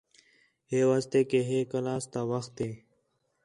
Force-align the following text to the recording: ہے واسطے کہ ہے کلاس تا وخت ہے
ہے 0.69 0.79
واسطے 0.89 1.19
کہ 1.29 1.39
ہے 1.49 1.59
کلاس 1.71 2.03
تا 2.13 2.21
وخت 2.31 2.53
ہے 2.61 2.71